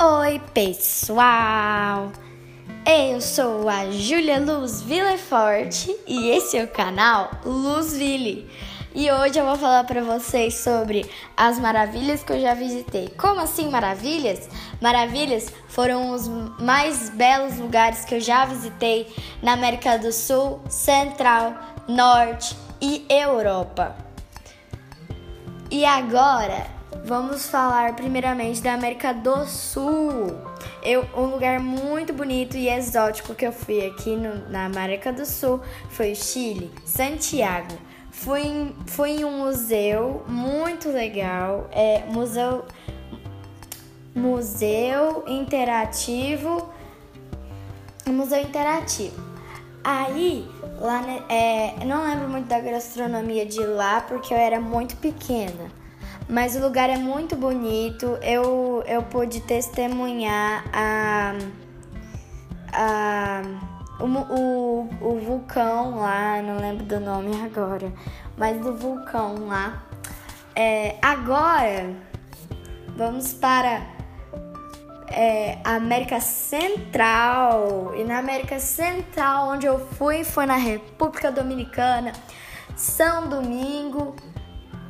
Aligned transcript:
Oi, 0.00 0.40
pessoal! 0.54 2.12
Eu 2.86 3.20
sou 3.20 3.68
a 3.68 3.90
Júlia 3.90 4.38
Luz 4.38 4.80
Villeforte 4.80 5.92
e 6.06 6.30
esse 6.30 6.56
é 6.56 6.62
o 6.62 6.68
canal 6.68 7.32
Luzville. 7.44 8.48
E 8.94 9.10
hoje 9.10 9.40
eu 9.40 9.44
vou 9.44 9.56
falar 9.56 9.82
para 9.82 10.00
vocês 10.00 10.54
sobre 10.54 11.04
as 11.36 11.58
maravilhas 11.58 12.22
que 12.22 12.32
eu 12.32 12.40
já 12.40 12.54
visitei. 12.54 13.08
Como 13.18 13.40
assim 13.40 13.68
maravilhas? 13.70 14.48
Maravilhas 14.80 15.52
foram 15.66 16.12
os 16.12 16.28
mais 16.60 17.10
belos 17.10 17.58
lugares 17.58 18.04
que 18.04 18.14
eu 18.14 18.20
já 18.20 18.44
visitei 18.44 19.12
na 19.42 19.54
América 19.54 19.98
do 19.98 20.12
Sul, 20.12 20.60
Central, 20.68 21.54
Norte 21.88 22.56
e 22.80 23.04
Europa. 23.10 23.96
E 25.72 25.84
agora 25.84 26.77
Vamos 27.04 27.48
falar 27.48 27.94
primeiramente 27.96 28.62
da 28.62 28.72
América 28.72 29.12
do 29.12 29.44
Sul. 29.46 30.34
Eu, 30.82 31.06
um 31.14 31.26
lugar 31.26 31.60
muito 31.60 32.14
bonito 32.14 32.56
e 32.56 32.68
exótico 32.68 33.34
que 33.34 33.46
eu 33.46 33.52
fui 33.52 33.86
aqui 33.86 34.16
no, 34.16 34.48
na 34.48 34.64
América 34.64 35.12
do 35.12 35.26
Sul 35.26 35.60
foi 35.90 36.12
o 36.12 36.16
Chile, 36.16 36.70
Santiago. 36.86 37.76
Fui, 38.10 38.74
fui 38.86 39.10
em 39.10 39.24
um 39.24 39.38
museu 39.38 40.24
muito 40.26 40.88
legal, 40.88 41.68
é 41.72 42.04
museu 42.06 42.64
museu 44.14 45.24
interativo, 45.26 46.70
museu 48.06 48.40
interativo. 48.40 49.14
Aí, 49.84 50.48
lá, 50.80 51.02
é, 51.28 51.84
não 51.84 52.02
lembro 52.02 52.28
muito 52.28 52.46
da 52.48 52.58
gastronomia 52.58 53.46
de 53.46 53.64
lá 53.64 54.00
porque 54.00 54.32
eu 54.32 54.38
era 54.38 54.58
muito 54.58 54.96
pequena 54.96 55.78
mas 56.28 56.54
o 56.56 56.60
lugar 56.60 56.90
é 56.90 56.96
muito 56.96 57.34
bonito. 57.34 58.18
Eu, 58.22 58.82
eu 58.86 59.02
pude 59.04 59.40
testemunhar 59.40 60.64
a, 60.72 61.34
a, 62.72 63.42
o, 64.00 64.04
o, 64.04 64.88
o 65.00 65.20
vulcão 65.20 65.98
lá, 65.98 66.42
não 66.42 66.58
lembro 66.60 66.84
do 66.84 67.00
nome 67.00 67.30
agora, 67.42 67.92
mas 68.36 68.60
do 68.60 68.76
vulcão 68.76 69.46
lá. 69.46 69.82
É, 70.54 70.96
agora, 71.00 71.94
vamos 72.96 73.32
para 73.32 73.80
é, 75.10 75.58
América 75.64 76.20
Central. 76.20 77.94
E 77.96 78.04
na 78.04 78.18
América 78.18 78.58
Central, 78.58 79.50
onde 79.50 79.66
eu 79.66 79.78
fui, 79.78 80.24
foi 80.24 80.46
na 80.46 80.56
República 80.56 81.30
Dominicana, 81.30 82.12
São 82.76 83.28
Domingo, 83.28 84.14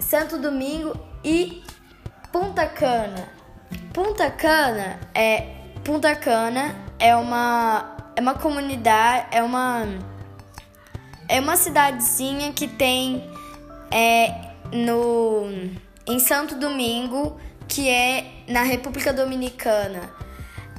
Santo 0.08 0.38
Domingo 0.38 0.98
e 1.22 1.62
Punta 2.32 2.66
Cana. 2.66 3.28
Punta 3.92 4.30
Cana 4.30 4.98
é 5.14 5.56
Punta 5.84 6.16
Cana 6.16 6.74
é 6.98 7.14
uma 7.14 7.94
é 8.16 8.20
uma 8.22 8.32
comunidade, 8.32 9.26
é 9.30 9.42
uma 9.42 9.86
é 11.28 11.38
uma 11.38 11.56
cidadezinha 11.58 12.54
que 12.54 12.66
tem 12.66 13.30
é, 13.90 14.32
no 14.72 15.44
em 16.06 16.18
Santo 16.18 16.54
Domingo, 16.54 17.38
que 17.68 17.90
é 17.90 18.44
na 18.48 18.62
República 18.62 19.12
Dominicana. 19.12 20.10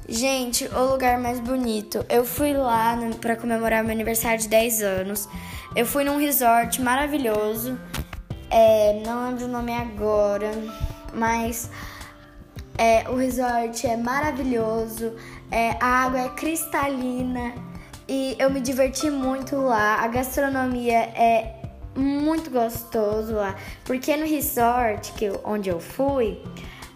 Gente, 0.07 0.65
o 0.65 0.91
lugar 0.91 1.19
mais 1.19 1.39
bonito. 1.39 2.03
Eu 2.09 2.25
fui 2.25 2.51
lá 2.51 2.97
para 3.21 3.35
comemorar 3.35 3.83
meu 3.83 3.91
aniversário 3.91 4.39
de 4.39 4.47
10 4.47 4.81
anos. 4.81 5.29
Eu 5.75 5.85
fui 5.85 6.03
num 6.03 6.17
resort 6.17 6.81
maravilhoso. 6.81 7.77
É, 8.49 9.01
não 9.05 9.29
lembro 9.29 9.45
o 9.45 9.47
nome 9.47 9.73
agora, 9.73 10.51
mas 11.13 11.69
é, 12.77 13.07
o 13.09 13.15
resort 13.15 13.85
é 13.85 13.95
maravilhoso, 13.95 15.13
é, 15.51 15.71
a 15.79 16.05
água 16.05 16.21
é 16.21 16.29
cristalina 16.29 17.53
e 18.07 18.35
eu 18.39 18.49
me 18.49 18.59
diverti 18.59 19.09
muito 19.09 19.55
lá. 19.57 20.01
A 20.01 20.07
gastronomia 20.07 20.97
é 20.97 21.55
muito 21.95 22.49
gostoso 22.49 23.33
lá, 23.33 23.55
porque 23.83 24.15
no 24.15 24.25
resort 24.25 25.11
que 25.13 25.25
eu, 25.25 25.41
onde 25.43 25.69
eu 25.69 25.79
fui 25.79 26.41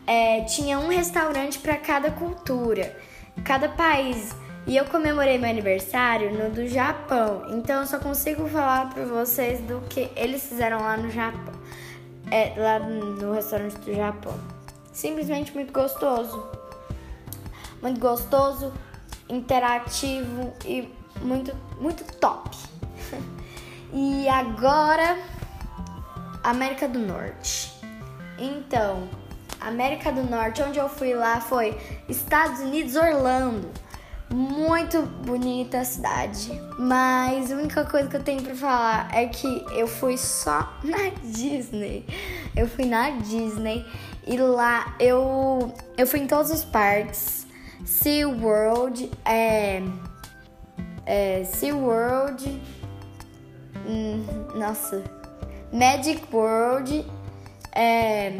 é, 0.07 0.41
tinha 0.41 0.79
um 0.79 0.87
restaurante 0.87 1.59
para 1.59 1.77
cada 1.77 2.11
cultura, 2.11 2.95
cada 3.43 3.69
país. 3.69 4.35
E 4.65 4.77
eu 4.77 4.85
comemorei 4.85 5.37
meu 5.37 5.49
aniversário 5.49 6.31
no 6.31 6.49
do 6.49 6.65
Japão, 6.67 7.43
então 7.49 7.81
eu 7.81 7.87
só 7.87 7.99
consigo 7.99 8.47
falar 8.47 8.93
para 8.93 9.03
vocês 9.03 9.59
do 9.61 9.81
que 9.89 10.09
eles 10.15 10.47
fizeram 10.47 10.79
lá 10.79 10.95
no 10.95 11.11
Japão. 11.11 11.53
É, 12.31 12.53
lá 12.57 12.79
no 12.79 13.33
restaurante 13.33 13.77
do 13.79 13.93
Japão. 13.93 14.33
Simplesmente 14.93 15.53
muito 15.53 15.73
gostoso. 15.73 16.47
Muito 17.81 17.99
gostoso, 17.99 18.73
interativo 19.27 20.53
e 20.63 20.89
muito, 21.21 21.53
muito 21.81 22.05
top. 22.17 22.57
e 23.91 24.29
agora, 24.29 25.17
América 26.41 26.87
do 26.87 26.99
Norte. 26.99 27.73
Então, 28.39 29.09
América 29.59 30.09
do 30.11 30.23
Norte, 30.23 30.61
onde 30.63 30.79
eu 30.79 30.87
fui 30.87 31.13
lá 31.13 31.41
foi 31.41 31.77
Estados 32.07 32.61
Unidos, 32.61 32.95
Orlando. 32.95 33.69
Muito 34.33 35.03
bonita 35.03 35.81
a 35.81 35.85
cidade, 35.85 36.59
mas 36.79 37.51
a 37.51 37.55
única 37.55 37.85
coisa 37.85 38.09
que 38.09 38.15
eu 38.15 38.23
tenho 38.23 38.41
para 38.41 38.55
falar 38.55 39.15
é 39.15 39.27
que 39.27 39.63
eu 39.75 39.87
fui 39.87 40.17
só 40.17 40.73
na 40.83 41.09
Disney. 41.23 42.03
Eu 42.55 42.67
fui 42.67 42.85
na 42.85 43.11
Disney 43.11 43.85
e 44.25 44.35
lá 44.37 44.95
eu 44.99 45.71
eu 45.95 46.07
fui 46.07 46.21
em 46.21 46.25
todos 46.25 46.49
os 46.49 46.63
parques. 46.63 47.45
Sea 47.85 48.27
World, 48.27 49.11
é, 49.23 49.83
é 51.05 51.43
Sea 51.43 51.75
World, 51.75 52.59
hum, 53.85 54.25
nossa, 54.55 55.03
Magic 55.71 56.23
World, 56.33 57.05
é, 57.71 58.39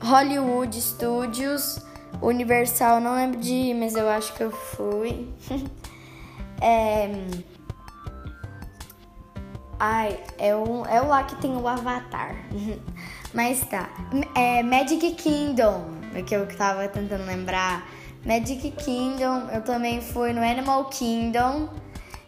Hollywood 0.00 0.80
Studios 0.80 1.91
Universal, 2.20 3.00
não 3.00 3.14
lembro 3.14 3.40
de 3.40 3.52
ir, 3.52 3.74
mas 3.74 3.94
eu 3.94 4.08
acho 4.08 4.34
que 4.34 4.42
eu 4.42 4.50
fui. 4.50 5.28
é... 6.60 7.10
Ai, 9.78 10.20
é 10.38 10.54
o, 10.54 10.86
é 10.86 11.00
lá 11.00 11.24
que 11.24 11.34
tem 11.36 11.56
o 11.56 11.66
Avatar. 11.66 12.36
mas 13.34 13.64
tá. 13.64 13.90
É 14.34 14.62
Magic 14.62 15.12
Kingdom, 15.12 15.84
é 16.14 16.22
que 16.22 16.34
eu 16.34 16.46
tava 16.46 16.86
tentando 16.88 17.24
lembrar. 17.26 17.86
Magic 18.24 18.70
Kingdom, 18.70 19.48
eu 19.52 19.62
também 19.62 20.00
fui 20.00 20.32
no 20.32 20.40
Animal 20.40 20.84
Kingdom. 20.84 21.68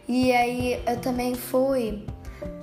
E 0.09 0.33
aí 0.33 0.83
eu 0.87 1.01
também 1.01 1.35
fui. 1.35 2.05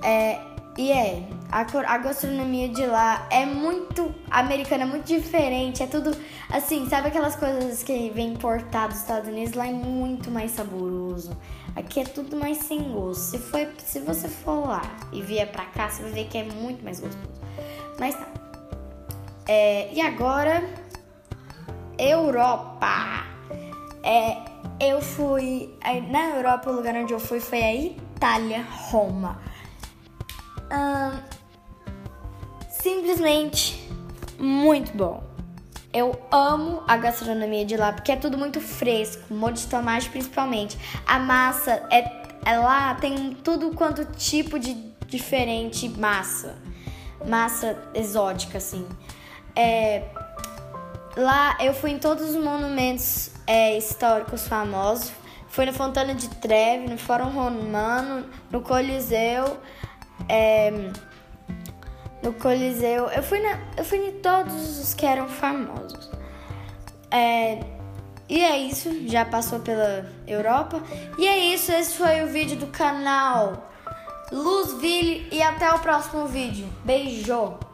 É, 0.04 0.38
e 0.76 0.92
é, 0.92 1.26
a, 1.52 1.60
a 1.60 1.98
gastronomia 1.98 2.70
de 2.70 2.86
lá 2.86 3.26
é 3.30 3.44
muito 3.44 4.12
americana, 4.30 4.84
é 4.84 4.86
muito 4.86 5.04
diferente. 5.04 5.82
É 5.82 5.86
tudo 5.86 6.16
assim, 6.50 6.88
sabe 6.88 7.08
aquelas 7.08 7.36
coisas 7.36 7.82
que 7.82 8.10
vem 8.10 8.32
importado 8.32 8.94
dos 8.94 9.02
Estados 9.02 9.28
Unidos? 9.28 9.52
Lá 9.52 9.66
é 9.66 9.72
muito 9.72 10.30
mais 10.30 10.52
saboroso. 10.52 11.36
Aqui 11.76 12.00
é 12.00 12.04
tudo 12.04 12.36
mais 12.36 12.56
sem 12.56 12.82
gosto. 12.90 13.20
Se, 13.20 13.38
foi, 13.38 13.68
se 13.84 14.00
você 14.00 14.28
for 14.28 14.66
lá 14.66 14.82
e 15.12 15.20
vier 15.20 15.52
pra 15.52 15.66
cá, 15.66 15.90
você 15.90 16.02
vai 16.02 16.12
ver 16.12 16.28
que 16.28 16.38
é 16.38 16.44
muito 16.44 16.82
mais 16.82 17.00
gostoso. 17.00 17.42
Mas 18.00 18.14
tá. 18.14 18.26
É, 19.46 19.92
e 19.92 20.00
agora, 20.00 20.64
Europa. 21.98 23.26
É, 24.02 24.38
eu 24.80 25.02
fui. 25.02 25.74
Na 26.10 26.36
Europa, 26.36 26.70
o 26.70 26.72
lugar 26.74 26.94
onde 26.96 27.12
eu 27.12 27.20
fui 27.20 27.40
foi 27.40 27.62
a 27.62 27.74
Itália, 27.74 28.62
Roma. 28.62 29.38
Hum, 30.72 31.31
simplesmente 32.82 33.80
muito 34.38 34.96
bom. 34.96 35.22
Eu 35.92 36.20
amo 36.32 36.82
a 36.88 36.96
gastronomia 36.96 37.64
de 37.64 37.76
lá 37.76 37.92
porque 37.92 38.10
é 38.10 38.16
tudo 38.16 38.36
muito 38.36 38.60
fresco, 38.60 39.32
molho 39.32 39.54
de 39.54 39.66
tomate 39.66 40.08
principalmente. 40.08 40.76
A 41.06 41.18
massa 41.18 41.86
é, 41.90 42.00
é 42.44 42.58
lá 42.58 42.94
tem 42.94 43.34
tudo 43.34 43.70
quanto 43.72 44.04
tipo 44.16 44.58
de 44.58 44.74
diferente 45.06 45.88
massa, 45.88 46.56
massa 47.26 47.78
exótica 47.94 48.58
assim. 48.58 48.86
É, 49.54 50.02
lá 51.16 51.56
eu 51.60 51.74
fui 51.74 51.90
em 51.90 51.98
todos 51.98 52.30
os 52.30 52.42
monumentos 52.42 53.30
é, 53.46 53.76
históricos 53.76 54.48
famosos. 54.48 55.12
Fui 55.48 55.66
na 55.66 55.72
Fontana 55.72 56.14
de 56.14 56.28
Trevi, 56.30 56.88
no 56.88 56.96
Fórum 56.96 57.28
Romano, 57.28 58.26
no 58.50 58.62
Coliseu. 58.62 59.58
É, 60.26 60.90
no 62.22 62.32
Coliseu. 62.32 63.08
Eu 63.08 63.22
fui, 63.22 63.40
na, 63.40 63.58
eu 63.76 63.84
fui 63.84 63.98
em 63.98 64.12
todos 64.20 64.78
os 64.78 64.94
que 64.94 65.04
eram 65.04 65.28
famosos. 65.28 66.10
É, 67.10 67.60
e 68.28 68.40
é 68.40 68.58
isso, 68.58 69.08
já 69.08 69.24
passou 69.24 69.60
pela 69.60 70.10
Europa. 70.26 70.82
E 71.18 71.26
é 71.26 71.38
isso, 71.54 71.72
esse 71.72 71.94
foi 71.94 72.22
o 72.22 72.28
vídeo 72.28 72.56
do 72.56 72.68
canal 72.68 73.70
Luzville 74.30 75.28
e 75.30 75.42
até 75.42 75.70
o 75.74 75.78
próximo 75.80 76.26
vídeo. 76.26 76.66
Beijo! 76.84 77.71